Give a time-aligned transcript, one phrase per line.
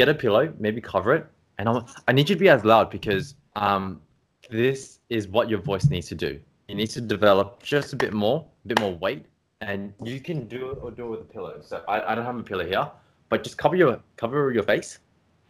[0.00, 1.26] get a pillow, maybe cover it,
[1.58, 4.00] and I'm, I need you to be as loud because um,
[4.50, 6.40] this is what your voice needs to do.
[6.68, 9.26] It needs to develop just a bit more, a bit more weight,
[9.60, 11.60] and you can do it or do it with a pillow.
[11.60, 12.90] So I, I don't have a pillow here,
[13.28, 15.00] but just cover your cover your face,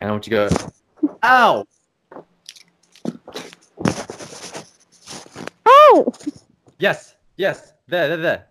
[0.00, 1.64] and I want you to go, ow.
[5.68, 6.12] Ow!
[6.80, 8.46] Yes, yes, there, there, there.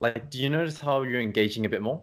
[0.00, 2.02] Like, do you notice how you're engaging a bit more?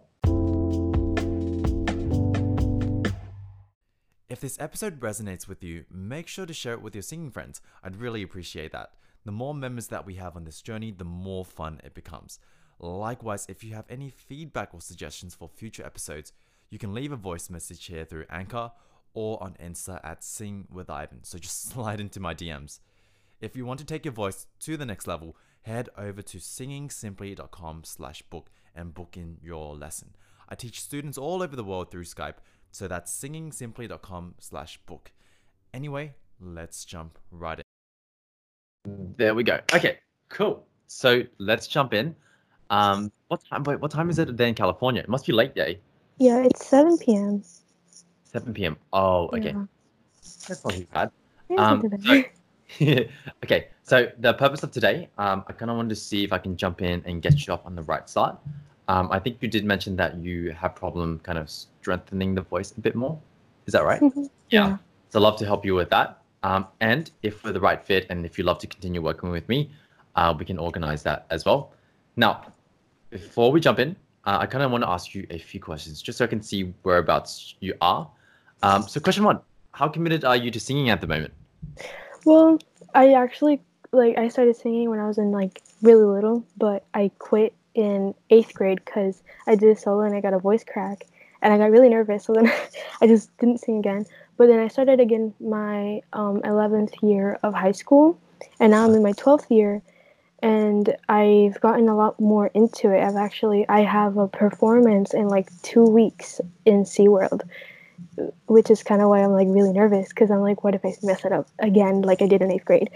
[4.34, 7.60] If this episode resonates with you, make sure to share it with your singing friends.
[7.84, 8.90] I'd really appreciate that.
[9.24, 12.40] The more members that we have on this journey, the more fun it becomes.
[12.80, 16.32] Likewise, if you have any feedback or suggestions for future episodes,
[16.68, 18.72] you can leave a voice message here through Anchor
[19.12, 21.22] or on Insta at Sing with Ivan.
[21.22, 22.80] So just slide into my DMs.
[23.40, 27.84] If you want to take your voice to the next level, head over to singingsimply.com
[27.84, 30.16] slash book and book in your lesson.
[30.48, 32.36] I teach students all over the world through Skype,
[32.74, 35.12] so that's singingsimply.com slash book.
[35.72, 39.14] Anyway, let's jump right in.
[39.16, 39.60] There we go.
[39.72, 40.66] Okay, cool.
[40.88, 42.16] So let's jump in.
[42.70, 43.62] Um, what time?
[43.62, 45.02] Wait, what time is it there in California?
[45.02, 45.78] It must be late day.
[46.18, 47.44] Yeah, it's 7 p.m.
[48.24, 48.76] 7 p.m.
[48.92, 49.52] Oh, okay.
[49.52, 49.64] Yeah.
[50.48, 51.10] That's not too bad.
[51.48, 52.02] Yeah, Um, look at
[52.80, 53.08] that.
[53.44, 56.38] okay, so the purpose of today, um, I kind of wanted to see if I
[56.38, 58.36] can jump in and get you up on the right side.
[58.88, 62.72] Um, I think you did mention that you have problem kind of strengthening the voice
[62.76, 63.18] a bit more.
[63.66, 64.00] Is that right?
[64.00, 64.28] Mhm.
[64.50, 64.76] Yeah.
[65.10, 66.18] So I'd love to help you with that.
[66.42, 69.48] Um, and if we're the right fit and if you love to continue working with
[69.48, 69.70] me,
[70.16, 71.72] uh, we can organize that as well.
[72.16, 72.42] Now,
[73.10, 73.96] before we jump in,
[74.26, 76.42] uh, I kind of want to ask you a few questions just so I can
[76.42, 78.08] see whereabouts you are.
[78.62, 79.40] Um, so, question one
[79.72, 81.32] How committed are you to singing at the moment?
[82.24, 82.58] Well,
[82.94, 83.60] I actually
[83.92, 88.14] like I started singing when I was in like really little, but I quit in
[88.30, 91.06] eighth grade because I did a solo and I got a voice crack,
[91.42, 92.24] and I got really nervous.
[92.24, 92.50] So then
[93.00, 94.06] I just didn't sing again.
[94.36, 98.18] But then I started again my um, 11th year of high school,
[98.60, 99.80] and now I'm in my 12th year,
[100.40, 103.00] and I've gotten a lot more into it.
[103.02, 107.42] I've actually I have a performance in like two weeks in SeaWorld
[108.46, 110.94] which is kind of why I'm like really nervous because I'm like, what if I
[111.02, 112.90] mess it up again, like I did in eighth grade?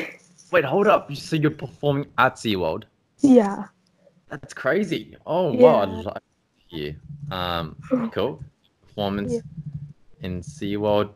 [0.50, 1.10] Wait, hold up.
[1.10, 2.84] You- So, you're performing at SeaWorld?
[3.20, 3.66] yeah.
[4.28, 5.16] That's crazy.
[5.26, 5.82] Oh, wow.
[5.82, 6.02] I'd Yeah.
[6.02, 6.20] to
[6.66, 6.96] hear.
[7.30, 7.76] Um,
[8.12, 8.42] cool.
[8.82, 9.40] Performance Yeah.
[10.20, 11.10] in SeaWorld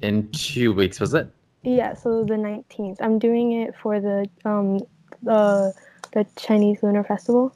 [0.00, 1.28] in two weeks, was it?
[1.62, 2.96] Yeah, so the 19th.
[3.00, 4.80] I'm doing it for the um
[5.22, 5.72] the
[6.12, 7.54] the Chinese Lunar Festival.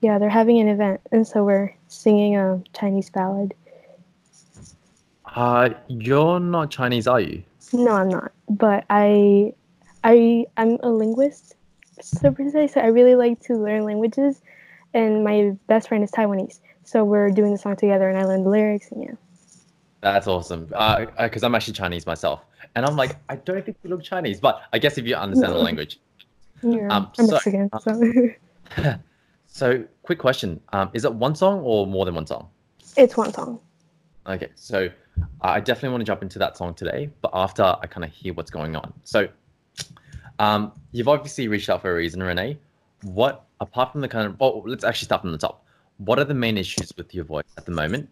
[0.00, 3.52] Yeah, they're having an event and so we're singing a Chinese ballad.
[5.26, 7.42] Uh, you're not Chinese, are you?
[7.74, 8.32] No, I'm not.
[8.48, 9.52] But I
[10.04, 11.54] I I'm a linguist.
[12.02, 14.40] So per se, so I really like to learn languages
[14.94, 16.60] and my best friend is Taiwanese.
[16.84, 19.10] So we're doing the song together and I learned the lyrics and yeah.
[20.00, 20.68] That's awesome.
[20.74, 22.44] Uh, because I'm actually Chinese myself,
[22.76, 25.52] and I'm like, I don't think you look Chinese, but I guess if you understand
[25.52, 25.98] the language.
[26.62, 29.00] Yeah, Um, I'm so- Mexican, so
[29.48, 32.48] So, quick question: um, Is it one song or more than one song?
[32.96, 33.58] it's one song.
[34.26, 37.86] Okay, so uh, I definitely want to jump into that song today, but after I
[37.88, 38.92] kind of hear what's going on.
[39.04, 39.26] So,
[40.38, 42.58] um, you've obviously reached out for a reason, Renee.
[43.02, 45.64] What, apart from the kind of, oh, let's actually start from the top.
[45.98, 48.08] What are the main issues with your voice at the moment?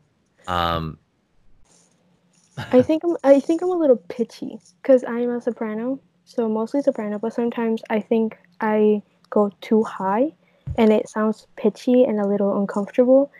[0.46, 0.98] Um,
[2.72, 6.82] I think I'm I think I'm a little pitchy because I'm a soprano, so mostly
[6.82, 7.18] soprano.
[7.18, 10.32] But sometimes I think I go too high,
[10.78, 13.30] and it sounds pitchy and a little uncomfortable.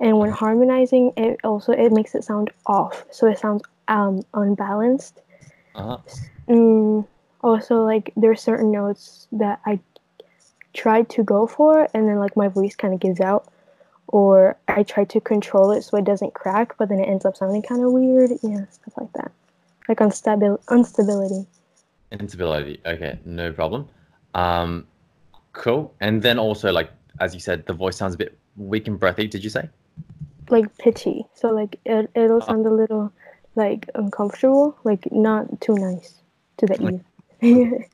[0.00, 5.20] And when harmonizing, it also it makes it sound off, so it sounds um unbalanced.
[5.74, 5.98] uh
[6.48, 7.06] Mm,
[7.42, 9.80] also, like there's certain notes that I
[10.74, 13.48] try to go for, and then like my voice kind of gives out,
[14.08, 17.36] or I try to control it so it doesn't crack, but then it ends up
[17.36, 18.30] sounding kind of weird.
[18.42, 19.32] Yeah, stuff like that,
[19.88, 21.46] like unstabil instability.
[22.10, 22.80] instability.
[22.86, 23.88] Okay, no problem.
[24.34, 24.86] Um,
[25.52, 25.94] cool.
[26.00, 29.26] And then also, like as you said, the voice sounds a bit weak and breathy.
[29.26, 29.68] Did you say?
[30.50, 31.24] like pitchy.
[31.34, 33.12] So like it it'll sound a little
[33.54, 36.20] like uncomfortable, like not too nice
[36.58, 37.00] to the Like-
[37.42, 37.86] ear.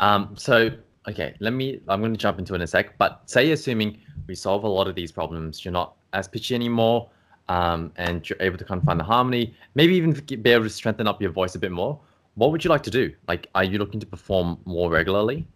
[0.00, 0.70] Um, so
[1.08, 1.80] okay, let me.
[1.88, 2.96] I'm going to jump into it in a sec.
[2.98, 7.10] But say, assuming we solve a lot of these problems, you're not as pitchy anymore,
[7.48, 9.54] um, and you're able to kind of find the harmony.
[9.74, 11.98] Maybe even be able to strengthen up your voice a bit more.
[12.34, 13.12] What would you like to do?
[13.26, 15.46] Like, are you looking to perform more regularly?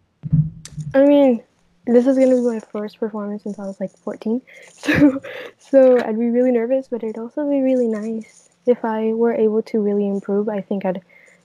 [0.94, 1.43] I mean,
[1.87, 4.40] this is gonna be my first performance since I was like 14,
[4.72, 5.20] so
[5.58, 9.62] so I'd be really nervous, but it'd also be really nice if I were able
[9.62, 10.49] to really improve.
[10.49, 11.02] I think I'd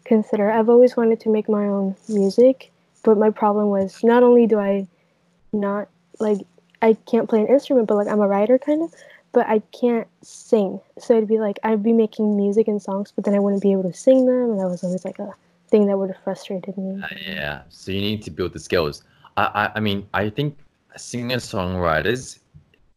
[0.08, 0.52] consider.
[0.52, 2.72] I've always wanted to make my own music,
[3.04, 4.88] but my problem was not only do I
[5.54, 5.90] not
[6.20, 6.40] like
[6.82, 8.94] I can't play an instrument, but like I'm a writer kind of,
[9.32, 10.80] but I can't sing.
[10.98, 13.72] So it'd be like I'd be making music and songs, but then I wouldn't be
[13.72, 15.34] able to sing them, and that was always like a
[15.70, 17.02] thing that would have frustrated me.
[17.04, 17.62] Uh, yeah.
[17.70, 19.04] So you need to build the skills.
[19.36, 20.58] I, I, I mean, I think
[20.96, 22.40] singer songwriters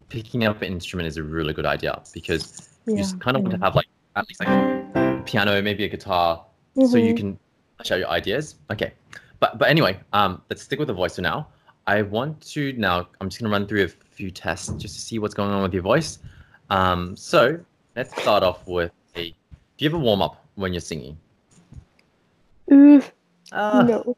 [0.09, 3.55] picking up an instrument is a really good idea because you just kind of want
[3.55, 3.87] to have like
[4.17, 6.45] at least like a piano, maybe a guitar,
[6.75, 7.17] so you Mhm.
[7.17, 7.39] can
[7.85, 8.57] share your ideas.
[8.71, 8.93] Okay.
[9.41, 11.49] But but anyway, um, let's stick with the voice for now.
[11.87, 13.09] I want to now.
[13.21, 15.73] I'm just gonna run through a few tests just to see what's going on with
[15.73, 16.19] your voice.
[16.69, 17.59] Um, so
[17.97, 19.31] let's start off with a.
[19.31, 21.17] Do you have a warm up when you're singing?
[22.71, 23.03] Mm,
[23.53, 24.17] Uh, no.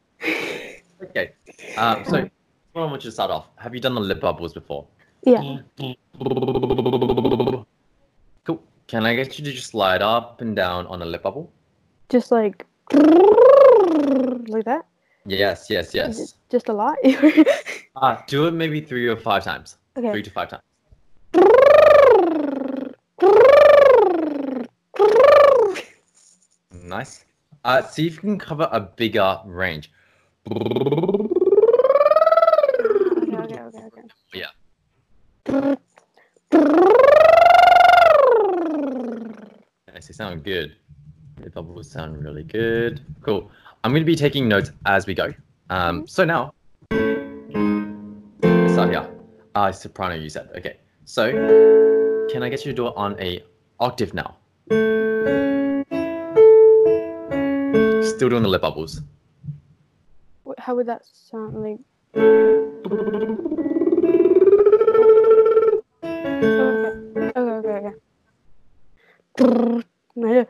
[1.03, 1.33] Okay.
[1.79, 2.29] Um, so
[2.73, 3.47] what I want you to start off.
[3.57, 4.87] Have you done the lip bubbles before?
[5.25, 5.61] Yeah.
[8.45, 8.63] Cool.
[8.89, 11.51] Can I get you to just slide up and down on a lip bubble?
[12.09, 14.87] Just like like that.
[15.25, 16.17] Yes, yes, yes.
[16.17, 16.97] Just, just a lot.
[17.95, 19.77] Uh, do it maybe three or five times.
[19.99, 20.11] Okay.
[20.11, 20.63] Three to five times.
[26.73, 27.27] Nice.
[27.65, 29.93] Uh, see if you can cover a bigger range.
[30.51, 30.59] Okay,
[33.37, 34.03] okay, okay, okay.
[34.33, 34.49] Yeah.
[39.93, 40.09] Nice.
[40.09, 40.77] It sound good.
[41.55, 43.01] Bubbles sound really good.
[43.21, 43.51] Cool.
[43.85, 45.33] I'm going to be taking notes as we go.
[45.71, 46.55] Um, so now,
[48.69, 49.09] start here.
[49.55, 50.49] Uh, soprano, you said.
[50.57, 50.77] Okay.
[51.05, 51.31] So,
[52.31, 53.45] can I get you to do it on a
[53.81, 54.37] octave now?
[58.03, 59.01] Still doing the lip bubbles.
[60.59, 61.79] How would that sound like?
[67.35, 67.93] Okay, okay, okay,
[70.17, 70.47] okay.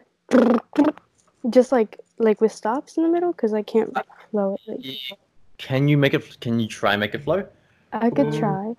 [1.51, 4.85] Just like like with stops in the middle, because I can't uh, flow it.
[4.85, 5.19] Like,
[5.59, 6.41] Can you make it?
[6.41, 7.47] Can you try make it flow?
[7.93, 8.75] I could try.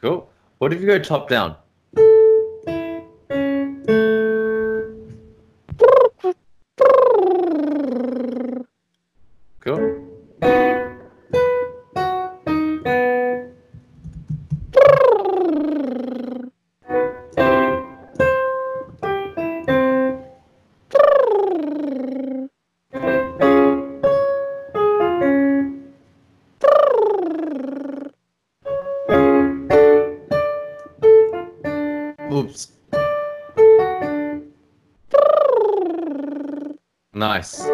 [0.00, 0.30] Cool.
[0.58, 1.56] What if you go top down?
[32.40, 32.68] Oops.
[37.12, 37.68] Nice.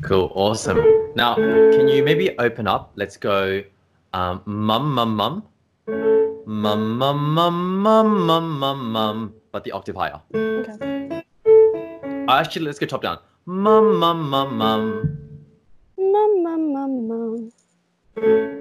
[0.00, 1.12] Cool, awesome.
[1.14, 1.34] Now,
[1.96, 2.92] you maybe open up?
[2.96, 3.62] Let's go
[4.12, 5.44] um, mum, mum, mum.
[6.46, 9.34] Mum, mum, mum, mum, mum, mum, mum.
[9.50, 10.20] But the octave higher.
[10.34, 11.22] Okay.
[12.28, 13.18] Uh, actually, let's go top down.
[13.46, 15.18] Mum, mum, mum, mum.
[15.98, 17.52] Mum, mum, mum, mum.
[18.16, 18.55] Mum,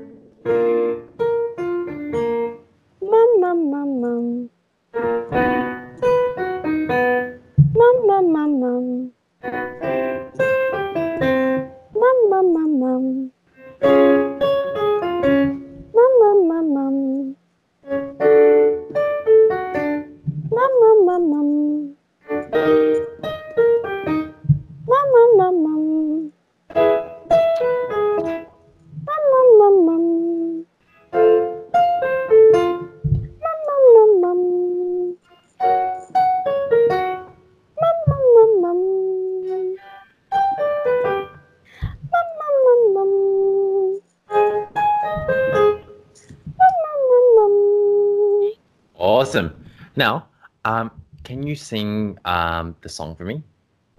[49.35, 49.65] Awesome.
[49.97, 50.27] Now,
[50.63, 50.91] um,
[51.25, 53.43] can you sing um, the song for me?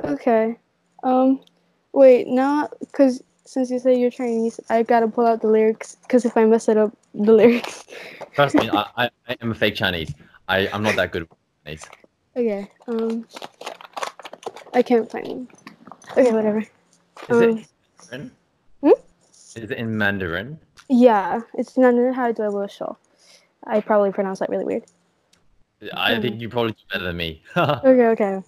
[0.02, 0.56] Okay.
[1.02, 1.42] Um,
[1.92, 6.24] wait, now, because since you say you're Chinese, I gotta pull out the lyrics, because
[6.24, 7.84] if I mess it up, the lyrics.
[8.32, 10.14] Trust me, I, I, I am a fake Chinese.
[10.48, 11.28] I, I'm not that good
[11.66, 11.84] Chinese.
[12.34, 13.26] Okay, um,
[14.72, 15.48] I can't find them.
[16.12, 16.60] Okay, whatever.
[16.60, 16.68] Is
[17.28, 17.66] Um, it in
[18.10, 18.30] Mandarin?
[18.80, 18.90] hmm?
[19.32, 20.58] Is it in Mandarin?
[20.88, 22.96] Yeah, it's not how do I will show.
[23.66, 24.84] I probably pronounced that really weird.
[25.93, 27.41] I think you probably do better than me.
[27.55, 28.43] Okay, okay.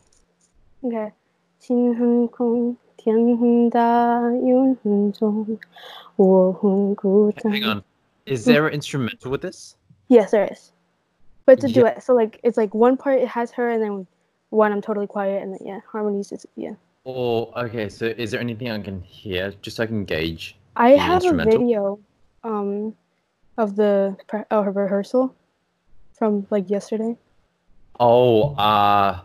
[0.84, 1.12] Okay.
[1.60, 5.58] 心很空，天很大，云很重，
[6.17, 7.51] 我很孤单。
[7.53, 7.84] Hang on.
[8.25, 9.75] Is there an instrumental with this?
[10.10, 10.72] Yes, there is.
[11.46, 11.82] but it's a Yeah.
[11.84, 12.03] duet.
[12.03, 14.08] So like it's like one part it has her, and then
[14.50, 16.75] one I'm totally quiet, and then yeah, harmonies is yeah.
[17.05, 17.89] Oh, okay.
[17.89, 20.55] So is there anything I can hear just so I can gauge?
[20.75, 21.60] I The have a instrumental?
[21.60, 22.00] video,
[22.43, 22.96] um,
[23.58, 25.36] of the pre- uh, rehearsal
[26.13, 27.17] from like yesterday.
[28.00, 29.21] Oh, uh,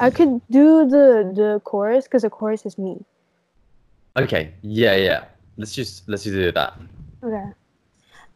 [0.00, 3.04] I could do the the chorus because the chorus is me.
[4.16, 4.54] okay.
[4.62, 5.24] Yeah, yeah.
[5.56, 6.72] Let's just let's just do that.
[7.22, 7.54] OK，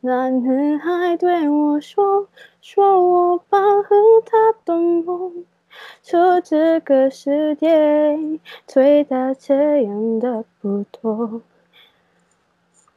[0.00, 2.28] 男女孩对我说，
[2.60, 5.44] 说我梦，
[6.02, 8.16] 说这个世界
[8.66, 11.42] 最大这样的不多。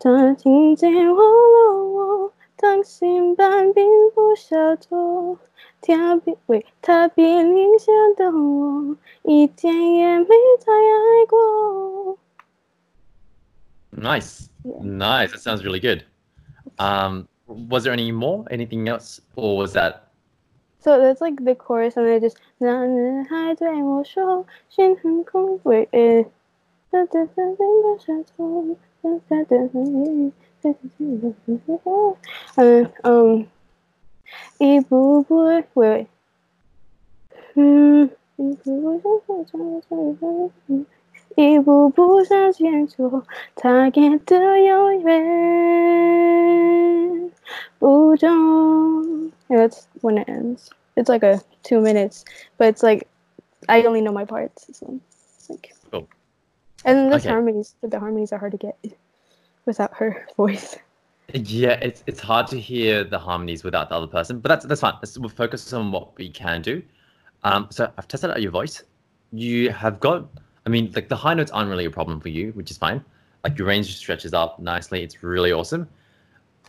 [0.03, 3.84] 了我，当心般并
[4.14, 5.38] 不小多。
[5.80, 10.28] 他比喂，他比你想的我，一点也没
[10.64, 12.18] 太爱过。
[13.90, 14.80] Nice, Yeah.
[14.82, 15.32] nice.
[15.32, 16.04] That sounds really good.
[16.78, 18.44] Um, was there any more?
[18.50, 20.08] Anything else, or was that?
[20.80, 25.88] So that's like the chorus, and then just 男人还对我说，心很空喂，
[30.62, 31.90] 诶， 哒哒哒哒把下头，哒哒哒哒哒哒哒
[32.56, 33.46] 嗯嗯，
[34.58, 36.06] 一步步喂喂，
[37.54, 39.96] 嗯，一步步向前走，
[40.68, 40.86] 嗯
[41.36, 43.22] 一步步向前走，
[43.56, 45.22] 他给的永远
[47.78, 49.32] 不懂。
[49.48, 50.70] Yeah, that's when it ends.
[50.96, 52.24] It's like a two minutes,
[52.58, 53.06] but it's like
[53.66, 54.66] I only know my parts.
[54.72, 54.98] So
[55.38, 56.06] it's like, Cool.
[56.84, 57.28] and then the Okay.
[57.30, 57.74] harmonies.
[57.80, 58.76] but The harmonies are hard to get
[59.67, 60.77] without her voice.
[61.33, 64.81] Yeah, it's it's hard to hear the harmonies without the other person, but that's that's
[64.81, 64.93] fine.
[65.01, 66.81] Let's, we'll focus on what we can do.
[67.43, 68.83] Um, so I've tested out your voice.
[69.31, 70.27] You have got,
[70.65, 73.03] I mean, like the high notes aren't really a problem for you, which is fine.
[73.43, 75.03] Like your range stretches up nicely.
[75.03, 75.87] It's really awesome.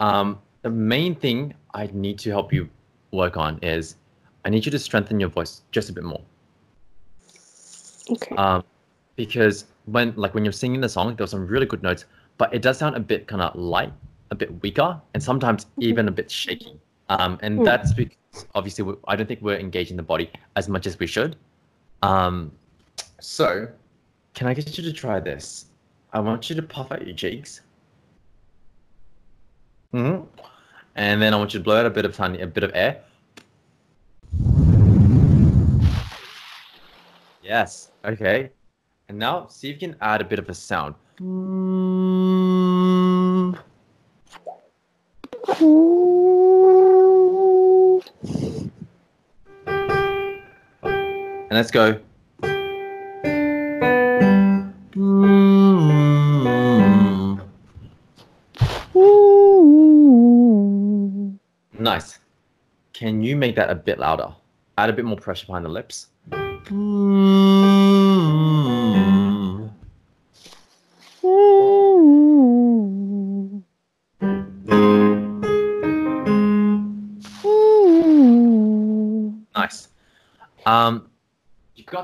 [0.00, 2.68] Um, the main thing I need to help you
[3.12, 3.96] work on is
[4.44, 6.20] I need you to strengthen your voice just a bit more.
[8.10, 8.34] Okay.
[8.36, 8.64] Um,
[9.16, 12.04] because when like when you're singing the song, there's some really good notes,
[12.38, 13.92] but it does sound a bit kind of light,
[14.30, 16.80] a bit weaker, and sometimes even a bit shaky.
[17.10, 17.64] Um, and Mm.
[17.64, 21.36] that's because obviously I don't think we're engaging the body as much as we should.
[22.02, 22.52] Um,
[23.20, 23.68] so
[24.34, 25.66] can I get you to try this?
[26.12, 27.60] I want you to puff out your cheeks.
[29.92, 30.20] hmm
[30.94, 32.70] And then I want you to blow out a bit of tiny, a bit of
[32.74, 33.02] air.
[37.42, 37.90] Yes.
[38.04, 38.50] Okay.
[39.08, 40.94] And now see if you can add a bit of a sound.
[41.20, 41.56] And
[51.50, 51.98] let's go.
[61.80, 62.20] Nice.
[62.92, 64.32] Can you make that a bit louder?
[64.76, 66.10] Add a bit more pressure behind the lips.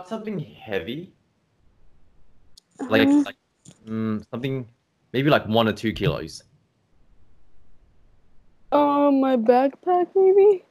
[0.08, 1.12] Something heavy,
[2.88, 3.22] like Uh-huh.
[3.26, 3.36] like
[3.86, 4.68] mm, something
[5.12, 6.42] maybe like one or two kilos.
[8.72, 10.64] Um, my backpack maybe.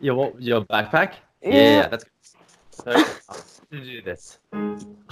[0.00, 0.40] Your what?
[0.40, 1.14] Your backpack?
[1.42, 1.88] Yeah, Yeah.
[1.88, 2.12] that's good.
[2.70, 2.92] So
[3.70, 4.38] gonna do this.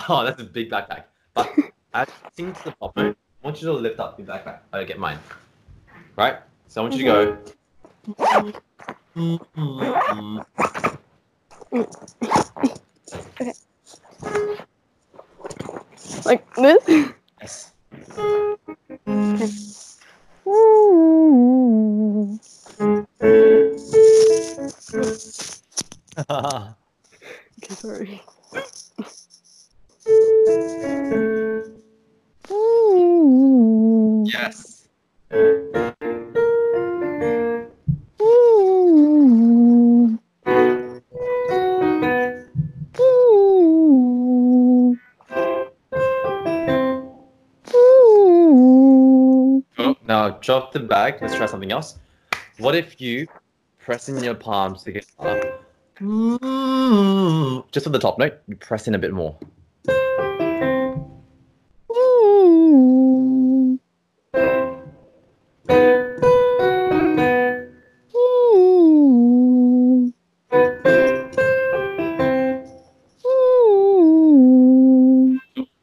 [0.08, 1.04] Oh, that's a big backpack.
[1.34, 1.52] But
[1.94, 2.96] I think to the note.
[2.96, 3.14] I
[3.46, 4.60] want you to lift up your backpack.
[4.72, 5.18] I get mine.
[6.16, 6.36] Right.
[6.68, 7.36] So I want you to go.
[16.26, 16.84] Like this.
[17.40, 17.72] Yes.
[27.58, 28.22] Okay, sorry.
[34.26, 34.88] yes.
[50.42, 51.18] Drop the bag.
[51.22, 51.98] Let's try something else.
[52.58, 53.26] What if you
[53.78, 55.58] press in your palms together?
[57.70, 59.38] Just on the top note, you press in a bit more.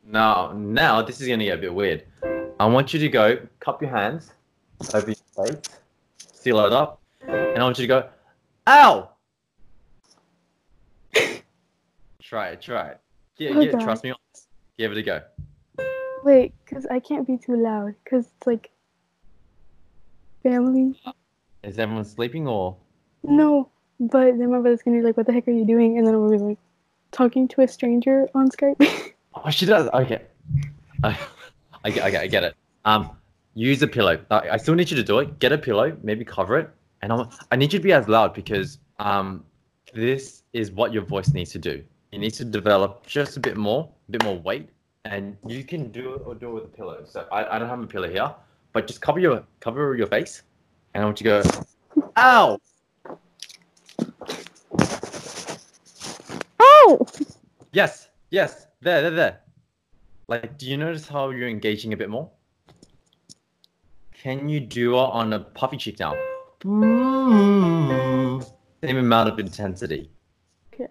[0.05, 2.03] Now, now this is gonna get a bit weird.
[2.59, 4.33] I want you to go cup your hands
[4.93, 5.61] over your face,
[6.17, 8.09] seal it up, and I want you to go
[8.67, 9.09] Ow!
[12.21, 12.99] try it, try it.
[13.37, 13.81] Yeah, Oh, yeah, God.
[13.81, 14.47] trust me on this.
[14.77, 15.21] Give it a go.
[16.23, 17.95] Wait, because I can't be too loud.
[18.03, 18.69] Because it's like
[20.43, 21.01] family.
[21.63, 22.75] Is everyone sleeping or?
[23.23, 23.69] No,
[23.99, 26.13] but then my brother's gonna be like, "What the heck are you doing?" And then
[26.13, 26.57] I'm be like,
[27.11, 29.13] talking to a stranger on Skype.
[29.35, 29.87] Oh, she does.
[29.93, 30.23] Okay.
[31.03, 31.17] I,
[31.83, 32.55] I, get, I, get, I get it.
[32.83, 33.11] Um,
[33.53, 34.19] use a pillow.
[34.31, 35.39] I, I still need you to do it.
[35.39, 36.69] Get a pillow, maybe cover it,
[37.01, 39.43] and I'm, I need you to be as loud because um,
[39.93, 41.83] this is what your voice needs to do.
[42.11, 44.69] You need to develop just a bit more, a bit more weight,
[45.05, 47.03] and you can do it or do it with a pillow.
[47.05, 48.33] So I, I don't have a pillow here,
[48.73, 50.43] but just cover your cover your face,
[50.93, 52.59] and I want you to go, ow.
[56.61, 57.05] Ow!
[57.71, 59.39] Yes, yes, there, there, there.
[60.27, 62.29] Like, do you notice how you're engaging a bit more?
[64.21, 66.13] Can you do it on a puffy cheek now?
[68.83, 70.09] Same amount of intensity.
[70.73, 70.89] Okay.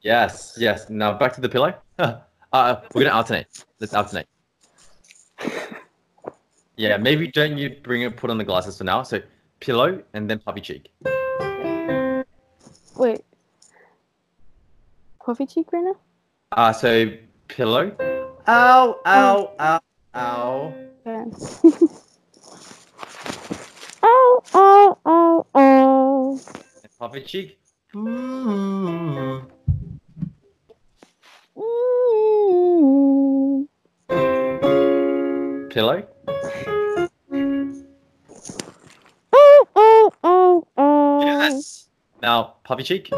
[0.00, 0.88] Yes, yes.
[0.88, 1.74] Now back to the pillow.
[1.98, 3.48] uh, we're gonna alternate.
[3.80, 4.28] Let's alternate.
[6.76, 9.02] Yeah, maybe don't you bring it, put on the glasses for now.
[9.02, 9.20] So
[9.58, 10.92] pillow and then puffy cheek.
[12.96, 13.24] Wait.
[15.24, 15.96] Puffy cheek right now?
[16.52, 17.10] Uh, so
[17.48, 18.13] pillow.
[18.48, 19.80] Ow, ow, ow,
[20.14, 20.74] ow.
[21.06, 21.24] Yeah.
[24.02, 26.40] ow, ow, ow, ow.
[26.82, 27.58] And puffy cheek.
[27.94, 29.48] Mm.
[35.70, 36.02] Pillow.
[39.32, 41.20] Ow, ow, ow, ow.
[41.24, 41.88] Yes.
[42.20, 43.10] Now puffy cheek.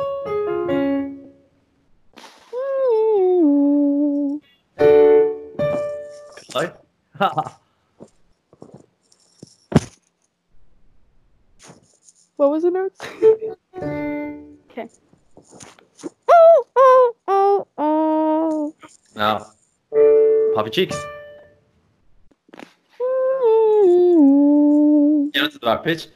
[12.36, 13.00] What was the notes?
[14.70, 14.88] okay.
[16.30, 18.74] Ow, ow, ow, ow.
[19.14, 19.46] now
[20.54, 20.96] puffy cheeks.
[25.32, 26.08] Get onto the pitch.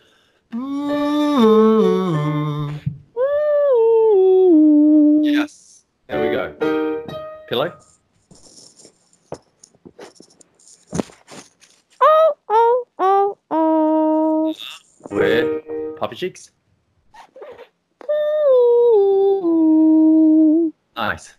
[5.23, 5.85] Yes.
[6.07, 6.55] There we go.
[7.49, 7.90] Pillow.
[19.43, 20.73] Mm.
[20.97, 21.35] Nice.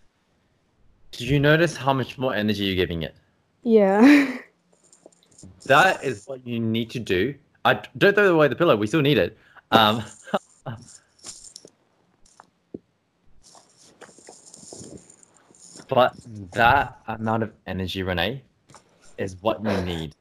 [1.12, 3.14] Did you notice how much more energy you're giving it?
[3.62, 4.38] Yeah.
[5.66, 7.34] That is what you need to do.
[7.64, 8.74] I don't throw away the pillow.
[8.76, 9.38] We still need it.
[9.70, 10.02] Um,
[15.88, 16.14] but
[16.52, 18.42] that amount of energy, Renee,
[19.18, 20.16] is what you need.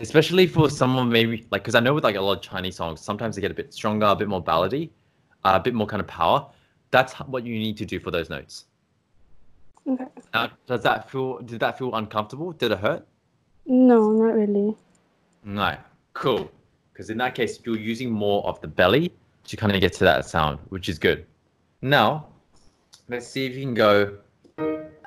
[0.00, 3.00] Especially for someone maybe like because I know with like a lot of Chinese songs,
[3.00, 4.90] sometimes they get a bit stronger, a bit more ballady,
[5.44, 6.46] uh, a bit more kind of power.
[6.90, 8.66] That's what you need to do for those notes.
[9.88, 10.04] Okay.
[10.34, 11.38] Now, does that feel?
[11.38, 12.52] Did that feel uncomfortable?
[12.52, 13.06] Did it hurt?
[13.64, 14.76] No, not really.
[15.44, 15.76] No,
[16.12, 16.50] cool.
[16.92, 19.12] Because in that case, you're using more of the belly
[19.44, 21.26] to kind of get to that sound, which is good.
[21.82, 22.26] Now,
[23.08, 24.18] let's see if you can go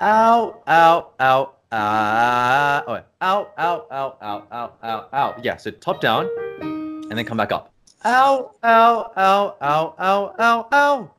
[0.00, 5.34] ow, ow, ow, oh, ow, ow, ow, ow, ow, ow, ow.
[5.42, 6.28] Yeah, so top down
[6.60, 7.72] and then come back up.
[8.04, 11.10] Ow, ow, ow, ow, ow, ow, ow.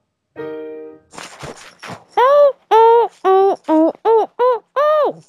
[2.17, 5.23] Ow, ow, ow, ow, ow, ow, ow.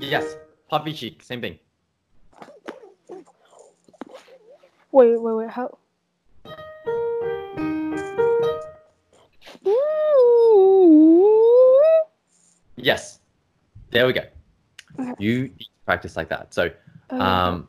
[0.00, 0.36] Yes,
[0.68, 1.58] puffy cheek, same thing.
[4.90, 5.50] Wait, wait, wait.
[5.50, 5.78] How?
[12.76, 13.20] Yes,
[13.92, 14.22] there we go.
[15.02, 15.14] Okay.
[15.18, 16.54] You need to practice like that.
[16.54, 16.70] So,
[17.10, 17.20] Okay.
[17.20, 17.68] Um,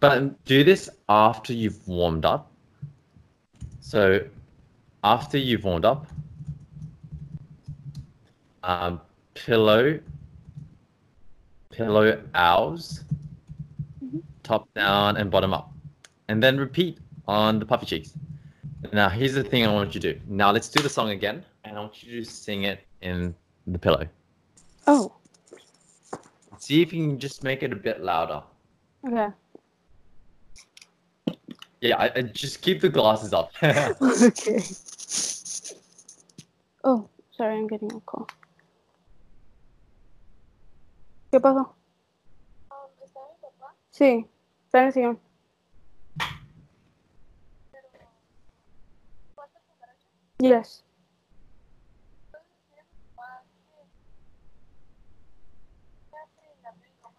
[0.00, 2.50] but do this after you've warmed up.
[3.80, 4.20] So
[5.04, 6.06] after you've warmed up,
[8.64, 9.00] um,
[9.34, 10.00] pillow,
[11.70, 13.04] pillow owls,
[14.04, 14.22] Mhm.
[14.42, 15.72] top down and bottom up,
[16.28, 18.14] and then repeat on the puffy cheeks.
[18.92, 20.20] Now here's the thing I want you to do.
[20.26, 23.34] Now let's do the song again, and I want you to sing it in
[23.66, 24.08] the pillow.
[24.88, 25.12] oh,
[26.58, 28.42] See if you can just make it a bit louder.
[29.06, 29.28] okay.
[31.80, 33.52] Yeah, I, I just keep the glasses up.
[33.62, 34.62] okay.
[36.82, 38.26] Oh, sorry, I'm getting a call.
[41.30, 41.74] ¿Qué pasó?
[43.90, 44.26] Sí,
[44.66, 45.20] está en el sillón.
[50.38, 50.85] Yes.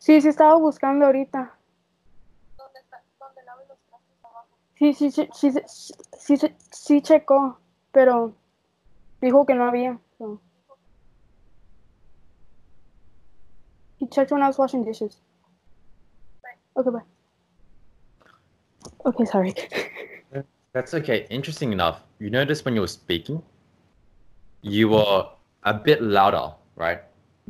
[0.08, 1.54] Sí, sí estaba buscando ahorita.
[4.80, 5.62] Sí, sí, sí, sí, sí,
[6.18, 7.60] sí, sí, sí checó,
[7.92, 8.34] pero
[9.20, 10.00] dijo que no había.
[10.18, 10.40] So.
[14.00, 15.20] He checked when I was washing dishes.
[16.78, 17.04] Okay, bye.
[19.04, 19.54] Okay, sorry.
[20.34, 21.28] Uh, that's okay.
[21.30, 23.44] Interesting enough, you notice when you were speaking,
[24.62, 25.26] you were
[25.64, 27.02] a bit louder, right?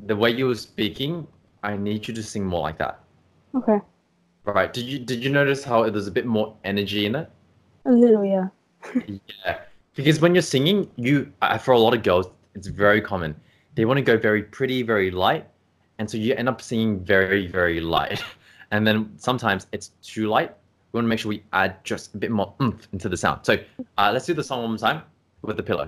[0.08, 1.28] The way you were speaking,
[1.68, 3.00] I need you to sing more like that.
[3.54, 3.80] Okay,
[4.46, 4.72] Right.
[4.72, 7.30] Did you did you notice how there's a bit more energy in it?
[7.86, 8.48] a little, yeah.
[9.46, 9.60] Yeah.
[9.96, 13.36] Because when you're singing, you uh, for a lot of girls, it's very common.
[13.76, 15.46] They want to go very pretty, very light,
[15.98, 18.24] and so you end up singing very, very light.
[18.72, 20.54] And then sometimes it's too light.
[20.92, 23.46] We want to make sure we add just a bit more oomph into the sound.
[23.46, 23.58] So
[23.98, 25.04] uh, let's do the song one more time
[25.42, 25.88] with the pillow.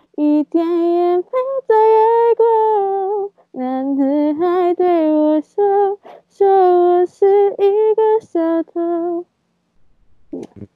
[0.20, 1.24] 一天也没
[1.66, 3.32] 再爱过。
[3.52, 4.02] 男子
[4.34, 7.26] 还对我说，说我是
[7.58, 9.26] 一个小偷。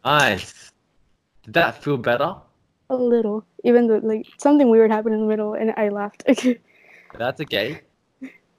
[0.05, 0.70] Nice.
[1.44, 2.37] Did that feel better?
[2.88, 6.23] A little, even though like something weird happened in the middle, and I laughed.
[6.29, 6.59] okay.
[7.18, 7.81] That's okay.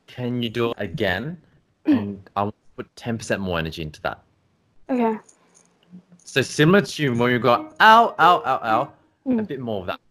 [0.08, 1.38] Can you do it again?
[1.86, 4.20] And I want to put 10% more energy into that.
[6.24, 8.92] So similar to when you go ow, ow, ow, ow,
[9.26, 9.48] a Mm.
[9.48, 10.05] bit more of that. "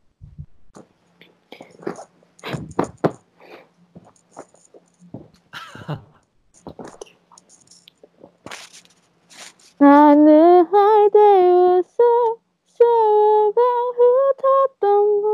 [10.08, 10.30] 那女
[10.62, 11.20] 孩对
[11.52, 12.06] 我说，
[12.68, 13.62] 说我保
[13.96, 14.04] 护
[14.38, 14.48] 她
[14.80, 14.88] 懂
[15.24, 15.28] 吗？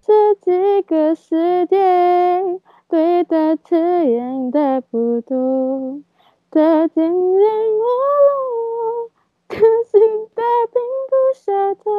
[0.00, 3.76] 这几个世界对她这
[4.14, 6.02] 样的不多。
[6.52, 9.10] 她渐渐忘了我，
[9.48, 9.98] 可是
[10.36, 11.90] 她并不舍得，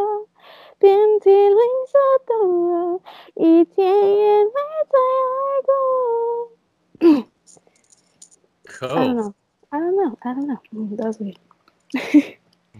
[0.79, 1.59] 遍体鳞
[1.91, 3.01] 伤的我，
[3.33, 4.51] 一天也没
[4.87, 5.73] 再爱过。
[8.79, 9.33] I don't know.
[9.71, 10.15] I don't know.
[10.21, 10.57] I don't know.
[10.95, 11.35] That's weird.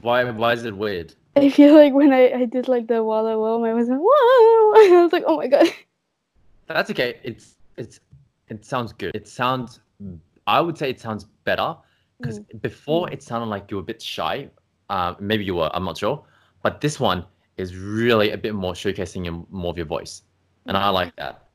[0.01, 1.13] Why why is it weird?
[1.35, 4.07] I feel like when I, I did like the Walla Whoa, I was like, whoa!
[4.99, 5.67] I was like, oh my god.
[6.67, 7.19] That's okay.
[7.23, 7.99] It's it's
[8.49, 9.15] it sounds good.
[9.15, 9.79] It sounds
[10.47, 11.75] I would say it sounds better
[12.19, 14.49] because before it sounded like you were a bit shy.
[14.89, 15.69] Um, maybe you were.
[15.73, 16.23] I'm not sure.
[16.61, 17.25] But this one
[17.57, 20.23] is really a bit more showcasing your, more of your voice,
[20.65, 21.47] and I like that.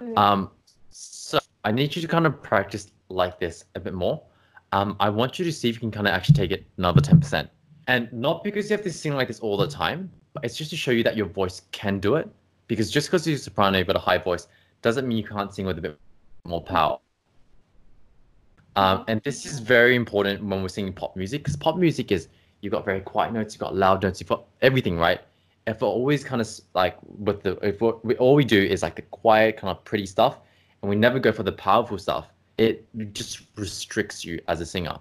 [0.00, 0.14] Okay.
[0.14, 0.50] Um,
[0.90, 4.22] so I need you to kind of practice like this a bit more.
[4.72, 7.00] Um, I want you to see if you can kind of actually take it another
[7.00, 7.48] 10%.
[7.88, 10.70] And not because you have to sing like this all the time, but it's just
[10.70, 12.28] to show you that your voice can do it.
[12.66, 14.48] Because just because you're soprano, you've got a high voice,
[14.82, 15.98] doesn't mean you can't sing with a bit
[16.44, 16.98] more power.
[18.74, 22.28] Um, and this is very important when we're singing pop music, because pop music is
[22.60, 25.20] you've got very quiet notes, you've got loud notes, you've got everything, right?
[25.66, 28.96] If we're always kind of like with the if we all we do is like
[28.96, 30.40] the quiet kind of pretty stuff,
[30.82, 32.26] and we never go for the powerful stuff,
[32.58, 34.96] it just restricts you as a singer.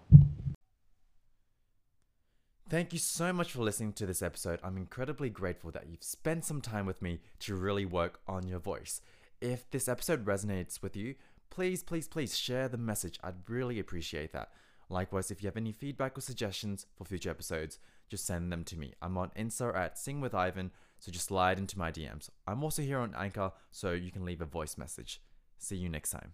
[2.68, 4.60] Thank you so much for listening to this episode.
[4.64, 8.60] I'm incredibly grateful that you've spent some time with me to really work on your
[8.60, 9.02] voice.
[9.40, 11.16] If this episode resonates with you,
[11.52, 13.20] please, please, please share the message.
[13.24, 14.50] I'd really appreciate that.
[14.90, 18.78] Likewise, if you have any feedback or suggestions for future episodes, just send them to
[18.78, 18.94] me.
[19.02, 22.30] I'm on Insta at Sing with Ivan, so just slide into my DMs.
[22.48, 25.22] I'm also here on Anchor, so you can leave a voice message.
[25.58, 26.34] See you next time.